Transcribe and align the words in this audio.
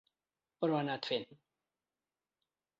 Però 0.63 0.77
ha 0.77 0.79
anat 0.85 1.11
fent. 1.11 1.29